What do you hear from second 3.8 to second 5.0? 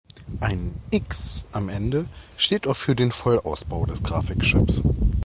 des Grafikchips.